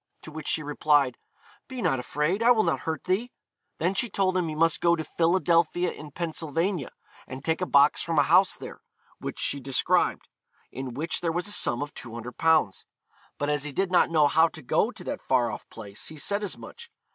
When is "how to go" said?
14.25-14.89